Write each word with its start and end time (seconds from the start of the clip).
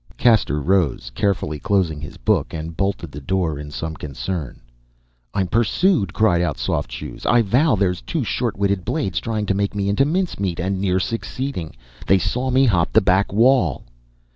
Caxter 0.17 0.59
rose, 0.59 1.11
carefully 1.13 1.59
closing 1.59 2.01
his 2.01 2.17
book, 2.17 2.55
and 2.55 2.75
bolted 2.75 3.11
the 3.11 3.21
door 3.21 3.59
in 3.59 3.69
some 3.69 3.93
concern. 3.95 4.59
"I'm 5.31 5.45
pursued," 5.45 6.11
cried 6.11 6.41
out 6.41 6.57
Soft 6.57 6.91
Shoes. 6.91 7.23
"I 7.23 7.43
vow 7.43 7.75
there's 7.75 8.01
two 8.01 8.23
short 8.23 8.57
witted 8.57 8.83
blades 8.83 9.19
trying 9.19 9.45
to 9.45 9.53
make 9.53 9.75
me 9.75 9.89
into 9.89 10.03
mincemeat 10.05 10.59
and 10.59 10.81
near 10.81 10.99
succeeding. 10.99 11.75
They 12.07 12.17
saw 12.17 12.49
me 12.49 12.65
hop 12.65 12.93
the 12.93 12.99
back 13.01 13.31
wall!" 13.31 13.83